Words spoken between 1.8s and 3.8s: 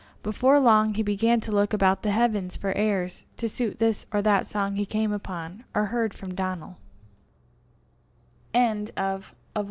the heavens for airs to suit